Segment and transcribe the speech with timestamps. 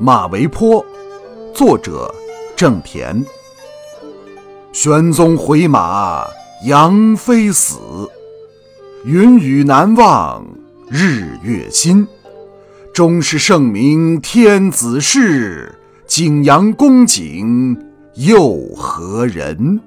[0.00, 0.84] 马嵬坡，
[1.52, 2.14] 作者
[2.56, 3.24] 郑田。
[4.72, 6.24] 玄宗回马
[6.66, 7.78] 杨妃死，
[9.04, 10.46] 云雨难忘
[10.88, 12.06] 日月新。
[12.94, 15.74] 终是圣明天子事，
[16.06, 17.76] 景阳宫景
[18.14, 19.80] 又何人？